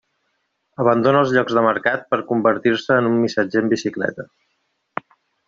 Abandona 0.83 1.19
els 1.25 1.33
llocs 1.35 1.57
de 1.57 1.63
mercat 1.67 2.07
per 2.13 2.19
convertir-se 2.31 2.99
en 3.03 3.11
un 3.11 3.15
missatger 3.27 3.63
amb 3.65 3.75
bicicleta. 3.77 4.27